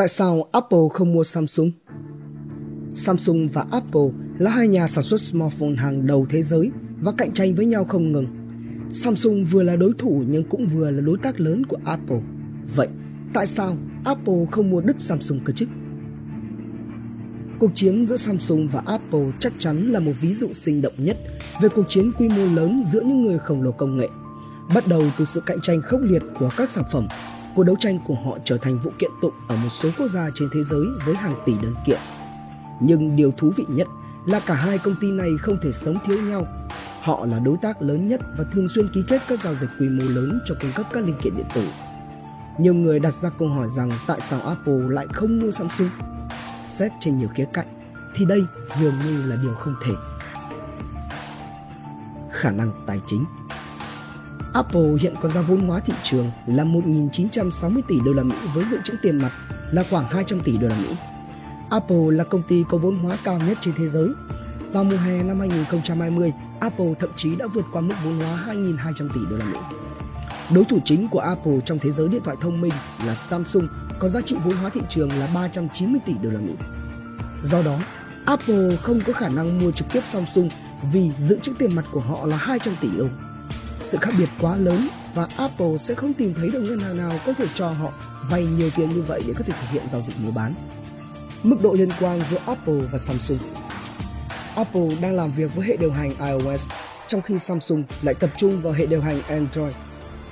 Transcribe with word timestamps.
Tại 0.00 0.08
sao 0.08 0.48
Apple 0.52 0.78
không 0.92 1.12
mua 1.12 1.22
Samsung? 1.22 1.70
Samsung 2.94 3.48
và 3.48 3.64
Apple 3.70 4.08
là 4.38 4.50
hai 4.50 4.68
nhà 4.68 4.88
sản 4.88 5.04
xuất 5.04 5.20
smartphone 5.20 5.74
hàng 5.76 6.06
đầu 6.06 6.26
thế 6.30 6.42
giới 6.42 6.70
và 7.00 7.12
cạnh 7.18 7.32
tranh 7.32 7.54
với 7.54 7.66
nhau 7.66 7.84
không 7.84 8.12
ngừng. 8.12 8.26
Samsung 8.92 9.44
vừa 9.44 9.62
là 9.62 9.76
đối 9.76 9.92
thủ 9.98 10.22
nhưng 10.28 10.44
cũng 10.44 10.66
vừa 10.66 10.90
là 10.90 11.00
đối 11.00 11.18
tác 11.18 11.40
lớn 11.40 11.66
của 11.66 11.76
Apple. 11.84 12.20
Vậy, 12.76 12.88
tại 13.32 13.46
sao 13.46 13.76
Apple 14.04 14.46
không 14.50 14.70
mua 14.70 14.80
đứt 14.80 15.00
Samsung 15.00 15.40
cơ 15.44 15.52
chứ? 15.56 15.66
Cuộc 17.58 17.70
chiến 17.74 18.04
giữa 18.04 18.16
Samsung 18.16 18.68
và 18.68 18.82
Apple 18.86 19.26
chắc 19.40 19.52
chắn 19.58 19.92
là 19.92 20.00
một 20.00 20.12
ví 20.20 20.34
dụ 20.34 20.52
sinh 20.52 20.82
động 20.82 20.94
nhất 20.98 21.18
về 21.62 21.68
cuộc 21.68 21.84
chiến 21.88 22.12
quy 22.18 22.28
mô 22.28 22.44
lớn 22.44 22.82
giữa 22.84 23.00
những 23.00 23.22
người 23.22 23.38
khổng 23.38 23.62
lồ 23.62 23.72
công 23.72 23.96
nghệ. 23.96 24.08
Bắt 24.74 24.86
đầu 24.86 25.02
từ 25.18 25.24
sự 25.24 25.40
cạnh 25.46 25.58
tranh 25.62 25.80
khốc 25.82 26.00
liệt 26.02 26.22
của 26.38 26.48
các 26.56 26.68
sản 26.68 26.84
phẩm, 26.92 27.06
cuộc 27.54 27.64
đấu 27.64 27.76
tranh 27.80 27.98
của 28.06 28.14
họ 28.14 28.38
trở 28.44 28.56
thành 28.56 28.78
vụ 28.78 28.90
kiện 28.98 29.10
tụng 29.22 29.34
ở 29.48 29.56
một 29.56 29.68
số 29.68 29.88
quốc 29.98 30.06
gia 30.06 30.30
trên 30.34 30.48
thế 30.52 30.62
giới 30.62 30.86
với 31.04 31.14
hàng 31.14 31.34
tỷ 31.46 31.52
đơn 31.62 31.74
kiện. 31.86 31.98
Nhưng 32.80 33.16
điều 33.16 33.32
thú 33.36 33.52
vị 33.56 33.64
nhất 33.68 33.88
là 34.26 34.40
cả 34.40 34.54
hai 34.54 34.78
công 34.78 34.94
ty 35.00 35.10
này 35.10 35.30
không 35.40 35.58
thể 35.62 35.72
sống 35.72 35.96
thiếu 36.06 36.22
nhau. 36.22 36.46
Họ 37.00 37.26
là 37.26 37.38
đối 37.38 37.56
tác 37.56 37.82
lớn 37.82 38.08
nhất 38.08 38.20
và 38.38 38.44
thường 38.52 38.68
xuyên 38.68 38.88
ký 38.94 39.04
kết 39.08 39.22
các 39.28 39.40
giao 39.40 39.54
dịch 39.54 39.70
quy 39.80 39.88
mô 39.88 40.04
lớn 40.04 40.40
cho 40.44 40.54
cung 40.60 40.72
cấp 40.74 40.86
các 40.92 41.04
linh 41.04 41.18
kiện 41.22 41.36
điện 41.36 41.46
tử. 41.54 41.68
Nhiều 42.58 42.74
người 42.74 43.00
đặt 43.00 43.14
ra 43.14 43.30
câu 43.38 43.48
hỏi 43.48 43.68
rằng 43.68 43.90
tại 44.06 44.20
sao 44.20 44.40
Apple 44.40 44.88
lại 44.88 45.06
không 45.12 45.38
mua 45.38 45.50
Samsung? 45.50 45.88
Xét 46.64 46.92
trên 47.00 47.18
nhiều 47.18 47.28
khía 47.34 47.46
cạnh, 47.52 47.66
thì 48.14 48.24
đây 48.24 48.44
dường 48.66 48.94
như 49.06 49.26
là 49.26 49.36
điều 49.42 49.54
không 49.54 49.74
thể. 49.84 49.92
Khả 52.32 52.50
năng 52.50 52.72
tài 52.86 53.00
chính 53.06 53.24
Apple 54.52 54.96
hiện 55.00 55.14
có 55.22 55.28
giá 55.28 55.40
vốn 55.40 55.60
hóa 55.60 55.80
thị 55.80 55.92
trường 56.02 56.30
là 56.46 56.64
1.960 56.64 57.80
tỷ 57.88 57.94
đô 58.04 58.12
la 58.12 58.22
Mỹ 58.22 58.36
với 58.54 58.64
dự 58.64 58.78
trữ 58.84 58.94
tiền 59.02 59.18
mặt 59.18 59.32
là 59.70 59.84
khoảng 59.90 60.04
200 60.04 60.40
tỷ 60.40 60.56
đô 60.56 60.68
la 60.68 60.76
Mỹ. 60.78 60.96
Apple 61.70 62.10
là 62.10 62.24
công 62.24 62.42
ty 62.42 62.64
có 62.68 62.78
vốn 62.78 62.98
hóa 62.98 63.18
cao 63.24 63.38
nhất 63.46 63.58
trên 63.60 63.74
thế 63.76 63.88
giới. 63.88 64.08
Vào 64.72 64.84
mùa 64.84 64.96
hè 64.96 65.22
năm 65.22 65.40
2020, 65.40 66.32
Apple 66.60 66.94
thậm 67.00 67.10
chí 67.16 67.36
đã 67.36 67.46
vượt 67.46 67.64
qua 67.72 67.80
mức 67.80 67.94
vốn 68.04 68.20
hóa 68.20 68.44
2.200 68.46 69.08
tỷ 69.14 69.20
đô 69.30 69.36
la 69.36 69.44
Mỹ. 69.44 69.58
Đối 70.54 70.64
thủ 70.64 70.78
chính 70.84 71.08
của 71.08 71.18
Apple 71.18 71.60
trong 71.64 71.78
thế 71.78 71.90
giới 71.90 72.08
điện 72.08 72.22
thoại 72.24 72.36
thông 72.40 72.60
minh 72.60 72.72
là 73.06 73.14
Samsung 73.14 73.68
có 73.98 74.08
giá 74.08 74.20
trị 74.20 74.36
vốn 74.44 74.54
hóa 74.54 74.70
thị 74.70 74.80
trường 74.88 75.12
là 75.12 75.28
390 75.34 76.00
tỷ 76.06 76.12
đô 76.22 76.30
la 76.30 76.40
Mỹ. 76.40 76.52
Do 77.42 77.62
đó, 77.62 77.78
Apple 78.24 78.76
không 78.76 79.00
có 79.06 79.12
khả 79.12 79.28
năng 79.28 79.58
mua 79.58 79.70
trực 79.70 79.92
tiếp 79.92 80.00
Samsung 80.06 80.48
vì 80.92 81.10
dự 81.18 81.38
trữ 81.42 81.52
tiền 81.58 81.76
mặt 81.76 81.84
của 81.92 82.00
họ 82.00 82.26
là 82.26 82.36
200 82.36 82.74
tỷ 82.80 82.88
đô. 82.98 83.06
Sự 83.80 83.98
khác 84.00 84.14
biệt 84.18 84.28
quá 84.40 84.56
lớn 84.56 84.88
và 85.14 85.28
Apple 85.36 85.76
sẽ 85.78 85.94
không 85.94 86.12
tìm 86.12 86.34
thấy 86.34 86.50
được 86.50 86.60
ngân 86.60 86.80
hàng 86.80 86.96
nào 86.96 87.12
có 87.26 87.32
thể 87.32 87.46
cho 87.54 87.68
họ 87.68 87.92
vay 88.30 88.44
nhiều 88.44 88.70
tiền 88.76 88.88
như 88.90 89.02
vậy 89.02 89.22
để 89.26 89.34
có 89.38 89.44
thể 89.46 89.52
thực 89.60 89.70
hiện 89.70 89.88
giao 89.88 90.00
dịch 90.00 90.16
mua 90.20 90.30
bán. 90.30 90.54
Mức 91.42 91.56
độ 91.62 91.72
liên 91.72 91.88
quan 92.00 92.20
giữa 92.30 92.38
Apple 92.46 92.80
và 92.92 92.98
Samsung 92.98 93.38
Apple 94.54 94.88
đang 95.02 95.14
làm 95.14 95.32
việc 95.32 95.54
với 95.54 95.66
hệ 95.66 95.76
điều 95.76 95.92
hành 95.92 96.10
iOS, 96.18 96.68
trong 97.08 97.22
khi 97.22 97.38
Samsung 97.38 97.84
lại 98.02 98.14
tập 98.14 98.30
trung 98.36 98.60
vào 98.60 98.72
hệ 98.72 98.86
điều 98.86 99.00
hành 99.00 99.22
Android. 99.22 99.74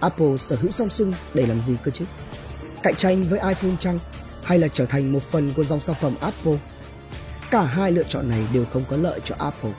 Apple 0.00 0.36
sở 0.36 0.56
hữu 0.56 0.72
Samsung 0.72 1.12
để 1.34 1.46
làm 1.46 1.60
gì 1.60 1.76
cơ 1.84 1.90
chứ? 1.90 2.04
Cạnh 2.82 2.94
tranh 2.94 3.24
với 3.24 3.38
iPhone 3.38 3.76
chăng? 3.78 3.98
Hay 4.42 4.58
là 4.58 4.68
trở 4.68 4.86
thành 4.86 5.12
một 5.12 5.22
phần 5.22 5.52
của 5.56 5.64
dòng 5.64 5.80
sản 5.80 5.96
phẩm 6.00 6.14
Apple? 6.20 6.58
Cả 7.50 7.62
hai 7.62 7.92
lựa 7.92 8.02
chọn 8.02 8.28
này 8.28 8.46
đều 8.52 8.64
không 8.72 8.84
có 8.90 8.96
lợi 8.96 9.20
cho 9.24 9.34
Apple. 9.38 9.72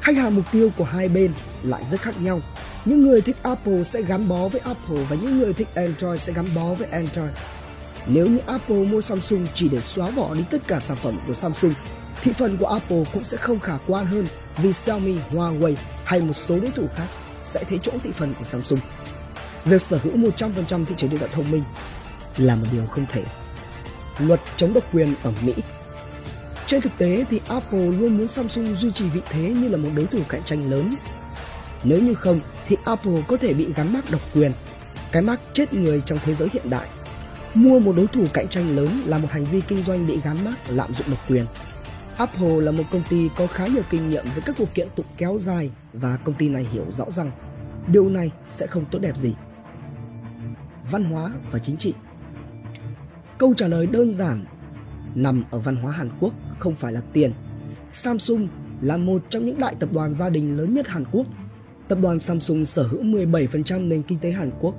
Khách 0.00 0.16
hàng 0.16 0.34
mục 0.34 0.44
tiêu 0.52 0.70
của 0.78 0.84
hai 0.84 1.08
bên 1.08 1.32
lại 1.62 1.84
rất 1.90 2.00
khác 2.00 2.20
nhau. 2.20 2.40
Những 2.86 3.00
người 3.00 3.20
thích 3.20 3.36
Apple 3.42 3.84
sẽ 3.84 4.02
gắn 4.02 4.28
bó 4.28 4.48
với 4.48 4.60
Apple 4.60 5.04
và 5.08 5.16
những 5.22 5.38
người 5.38 5.52
thích 5.52 5.68
Android 5.74 6.20
sẽ 6.20 6.32
gắn 6.32 6.54
bó 6.54 6.74
với 6.74 6.88
Android. 6.88 7.30
Nếu 8.06 8.26
như 8.26 8.38
Apple 8.46 8.76
mua 8.76 9.00
Samsung 9.00 9.46
chỉ 9.54 9.68
để 9.68 9.80
xóa 9.80 10.10
bỏ 10.10 10.34
đi 10.34 10.44
tất 10.50 10.58
cả 10.66 10.80
sản 10.80 10.96
phẩm 10.96 11.18
của 11.26 11.34
Samsung, 11.34 11.72
thị 12.22 12.32
phần 12.32 12.56
của 12.56 12.66
Apple 12.66 13.02
cũng 13.12 13.24
sẽ 13.24 13.36
không 13.36 13.60
khả 13.60 13.78
quan 13.86 14.06
hơn 14.06 14.26
vì 14.56 14.72
Xiaomi, 14.72 15.16
Huawei 15.30 15.74
hay 16.04 16.20
một 16.20 16.32
số 16.32 16.60
đối 16.60 16.70
thủ 16.70 16.86
khác 16.96 17.06
sẽ 17.42 17.64
thế 17.68 17.78
chỗ 17.82 17.92
thị 18.02 18.10
phần 18.14 18.34
của 18.38 18.44
Samsung. 18.44 18.78
Việc 19.64 19.82
sở 19.82 19.98
hữu 20.02 20.16
100% 20.16 20.84
thị 20.84 20.94
trường 20.96 21.10
điện 21.10 21.18
thoại 21.18 21.30
thông 21.34 21.50
minh 21.50 21.62
là 22.36 22.56
một 22.56 22.66
điều 22.72 22.86
không 22.86 23.06
thể. 23.08 23.24
Luật 24.18 24.40
chống 24.56 24.74
độc 24.74 24.84
quyền 24.92 25.14
ở 25.22 25.32
Mỹ 25.42 25.54
Trên 26.66 26.80
thực 26.80 26.92
tế 26.98 27.24
thì 27.30 27.40
Apple 27.48 27.86
luôn 27.86 28.18
muốn 28.18 28.28
Samsung 28.28 28.74
duy 28.74 28.90
trì 28.90 29.04
vị 29.08 29.20
thế 29.30 29.50
như 29.50 29.68
là 29.68 29.76
một 29.76 29.88
đối 29.94 30.06
thủ 30.06 30.18
cạnh 30.28 30.42
tranh 30.46 30.70
lớn. 30.70 30.94
Nếu 31.84 32.02
như 32.02 32.14
không 32.14 32.40
thì 32.68 32.76
Apple 32.84 33.22
có 33.28 33.36
thể 33.36 33.54
bị 33.54 33.72
gắn 33.76 33.92
mác 33.92 34.10
độc 34.10 34.20
quyền, 34.34 34.52
cái 35.12 35.22
mác 35.22 35.40
chết 35.52 35.74
người 35.74 36.02
trong 36.06 36.18
thế 36.24 36.34
giới 36.34 36.48
hiện 36.52 36.70
đại. 36.70 36.88
Mua 37.54 37.78
một 37.78 37.92
đối 37.96 38.06
thủ 38.06 38.24
cạnh 38.32 38.48
tranh 38.48 38.76
lớn 38.76 39.02
là 39.06 39.18
một 39.18 39.28
hành 39.30 39.44
vi 39.44 39.60
kinh 39.68 39.82
doanh 39.82 40.06
bị 40.06 40.20
gắn 40.24 40.44
mác 40.44 40.54
lạm 40.68 40.94
dụng 40.94 41.06
độc 41.10 41.18
quyền. 41.28 41.44
Apple 42.16 42.60
là 42.60 42.72
một 42.72 42.84
công 42.90 43.02
ty 43.08 43.28
có 43.36 43.46
khá 43.46 43.66
nhiều 43.66 43.82
kinh 43.90 44.10
nghiệm 44.10 44.24
với 44.34 44.42
các 44.46 44.56
cuộc 44.58 44.74
kiện 44.74 44.88
tụng 44.96 45.06
kéo 45.16 45.38
dài 45.38 45.70
và 45.92 46.16
công 46.16 46.34
ty 46.34 46.48
này 46.48 46.66
hiểu 46.72 46.84
rõ 46.90 47.10
rằng 47.10 47.30
điều 47.88 48.08
này 48.08 48.30
sẽ 48.48 48.66
không 48.66 48.84
tốt 48.90 48.98
đẹp 48.98 49.16
gì. 49.16 49.34
Văn 50.90 51.04
hóa 51.04 51.32
và 51.52 51.58
chính 51.58 51.76
trị 51.76 51.94
Câu 53.38 53.54
trả 53.54 53.68
lời 53.68 53.86
đơn 53.86 54.10
giản 54.10 54.44
nằm 55.14 55.44
ở 55.50 55.58
văn 55.58 55.76
hóa 55.76 55.92
Hàn 55.92 56.10
Quốc 56.20 56.32
không 56.58 56.74
phải 56.74 56.92
là 56.92 57.00
tiền. 57.12 57.32
Samsung 57.90 58.48
là 58.80 58.96
một 58.96 59.22
trong 59.30 59.46
những 59.46 59.60
đại 59.60 59.74
tập 59.80 59.88
đoàn 59.92 60.12
gia 60.12 60.28
đình 60.28 60.56
lớn 60.56 60.74
nhất 60.74 60.88
Hàn 60.88 61.04
Quốc. 61.12 61.26
Tập 61.88 61.98
đoàn 62.02 62.20
Samsung 62.20 62.64
sở 62.64 62.82
hữu 62.82 63.02
17% 63.02 63.88
nền 63.88 64.02
kinh 64.02 64.18
tế 64.18 64.30
Hàn 64.30 64.50
Quốc. 64.60 64.74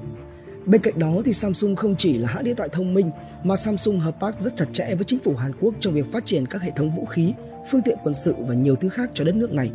Bên 0.65 0.81
cạnh 0.81 0.99
đó 0.99 1.21
thì 1.25 1.33
Samsung 1.33 1.75
không 1.75 1.95
chỉ 1.95 2.17
là 2.17 2.29
hãng 2.29 2.43
điện 2.43 2.55
thoại 2.55 2.69
thông 2.71 2.93
minh 2.93 3.11
mà 3.43 3.55
Samsung 3.55 3.99
hợp 3.99 4.19
tác 4.19 4.41
rất 4.41 4.57
chặt 4.57 4.65
chẽ 4.73 4.95
với 4.95 5.05
chính 5.05 5.19
phủ 5.19 5.35
Hàn 5.35 5.51
Quốc 5.61 5.73
trong 5.79 5.93
việc 5.93 6.11
phát 6.11 6.25
triển 6.25 6.45
các 6.45 6.61
hệ 6.61 6.71
thống 6.75 6.91
vũ 6.95 7.05
khí, 7.05 7.33
phương 7.71 7.81
tiện 7.81 7.97
quân 8.03 8.13
sự 8.13 8.33
và 8.39 8.55
nhiều 8.55 8.75
thứ 8.75 8.89
khác 8.89 9.11
cho 9.13 9.23
đất 9.23 9.35
nước 9.35 9.51
này. 9.51 9.71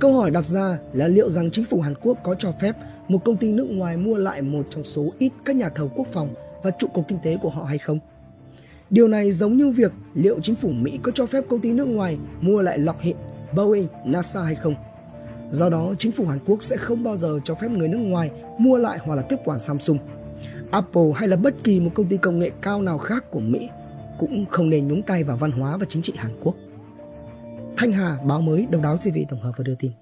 Câu 0.00 0.12
hỏi 0.12 0.30
đặt 0.30 0.44
ra 0.44 0.78
là 0.92 1.08
liệu 1.08 1.30
rằng 1.30 1.50
chính 1.50 1.64
phủ 1.64 1.80
Hàn 1.80 1.94
Quốc 2.02 2.18
có 2.24 2.34
cho 2.34 2.52
phép 2.60 2.76
một 3.08 3.24
công 3.24 3.36
ty 3.36 3.52
nước 3.52 3.66
ngoài 3.70 3.96
mua 3.96 4.16
lại 4.16 4.42
một 4.42 4.66
trong 4.70 4.84
số 4.84 5.12
ít 5.18 5.32
các 5.44 5.56
nhà 5.56 5.68
thầu 5.68 5.88
quốc 5.88 6.06
phòng 6.12 6.34
và 6.62 6.70
trụ 6.70 6.86
cột 6.94 7.04
kinh 7.08 7.18
tế 7.22 7.36
của 7.42 7.50
họ 7.50 7.64
hay 7.64 7.78
không? 7.78 7.98
Điều 8.90 9.08
này 9.08 9.32
giống 9.32 9.56
như 9.56 9.70
việc 9.70 9.92
liệu 10.14 10.40
chính 10.40 10.56
phủ 10.56 10.68
Mỹ 10.68 10.98
có 11.02 11.12
cho 11.14 11.26
phép 11.26 11.44
công 11.48 11.60
ty 11.60 11.72
nước 11.72 11.84
ngoài 11.84 12.18
mua 12.40 12.60
lại 12.60 12.78
Lockheed, 12.78 13.16
Boeing, 13.56 13.88
NASA 14.04 14.42
hay 14.42 14.54
không? 14.54 14.74
Do 15.50 15.68
đó, 15.68 15.94
chính 15.98 16.12
phủ 16.12 16.26
Hàn 16.26 16.38
Quốc 16.46 16.62
sẽ 16.62 16.76
không 16.76 17.04
bao 17.04 17.16
giờ 17.16 17.40
cho 17.44 17.54
phép 17.54 17.68
người 17.70 17.88
nước 17.88 17.98
ngoài 17.98 18.30
mua 18.58 18.76
lại 18.76 18.98
hoặc 19.02 19.14
là 19.14 19.22
tiếp 19.22 19.36
quản 19.44 19.60
Samsung. 19.60 19.98
Apple 20.70 21.12
hay 21.14 21.28
là 21.28 21.36
bất 21.36 21.54
kỳ 21.64 21.80
một 21.80 21.90
công 21.94 22.08
ty 22.08 22.16
công 22.16 22.38
nghệ 22.38 22.50
cao 22.62 22.82
nào 22.82 22.98
khác 22.98 23.30
của 23.30 23.40
Mỹ 23.40 23.68
cũng 24.18 24.46
không 24.46 24.70
nên 24.70 24.88
nhúng 24.88 25.02
tay 25.02 25.24
vào 25.24 25.36
văn 25.36 25.50
hóa 25.50 25.76
và 25.76 25.86
chính 25.88 26.02
trị 26.02 26.12
Hàn 26.16 26.30
Quốc. 26.42 26.54
Thanh 27.76 27.92
Hà, 27.92 28.18
báo 28.24 28.40
mới, 28.40 28.66
đồng 28.70 28.82
đáo 28.82 28.96
CV 28.96 29.18
tổng 29.28 29.40
hợp 29.40 29.52
và 29.56 29.64
đưa 29.64 29.74
tin. 29.74 29.92